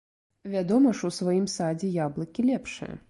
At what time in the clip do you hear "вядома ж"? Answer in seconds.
0.53-1.05